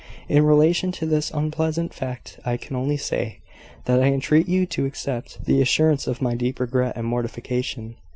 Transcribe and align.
In 0.27 0.45
relation 0.45 0.91
to 0.93 1.05
this 1.05 1.29
unpleasant 1.29 1.93
fact 1.93 2.39
I 2.43 2.57
can 2.57 2.75
only 2.75 2.97
say, 2.97 3.37
that 3.85 4.01
I 4.01 4.07
entreat 4.07 4.49
you 4.49 4.65
to 4.65 4.87
accept 4.87 5.45
the 5.45 5.61
assurance 5.61 6.07
of 6.07 6.23
my 6.23 6.33
deep 6.33 6.59
regret 6.59 6.97
and 6.97 7.05
mortification. 7.05 7.97